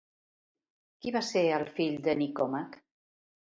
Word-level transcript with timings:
Qui 1.03 1.13
va 1.17 1.21
ser 1.27 1.45
el 1.59 1.67
fill 1.77 2.01
de 2.09 2.19
Nicòmac? 2.25 2.83